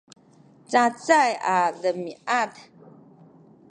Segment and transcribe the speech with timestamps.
[0.71, 2.51] cacay a demiad